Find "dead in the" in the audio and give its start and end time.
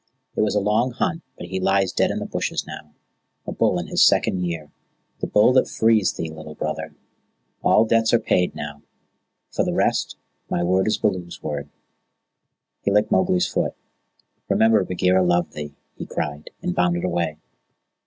1.91-2.25